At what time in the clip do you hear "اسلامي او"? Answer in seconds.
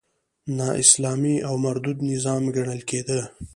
0.83-1.53